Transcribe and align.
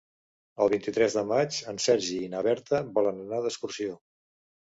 El 0.63 0.69
vint-i-tres 0.71 1.17
de 1.17 1.23
maig 1.31 1.59
en 1.73 1.77
Sergi 1.83 2.17
i 2.29 2.31
na 2.33 2.41
Berta 2.49 2.81
volen 2.97 3.21
anar 3.27 3.45
d'excursió. 3.45 4.01